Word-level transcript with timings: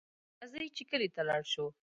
راځئ 0.39 0.67
چې 0.75 0.83
کلي 0.89 1.09
ته 1.15 1.21
لاړ 1.29 1.41
شو 1.51 1.65